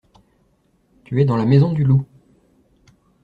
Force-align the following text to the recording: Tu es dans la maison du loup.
Tu 1.03 1.21
es 1.21 1.25
dans 1.25 1.37
la 1.37 1.45
maison 1.45 1.73
du 1.73 1.83
loup. 1.83 2.07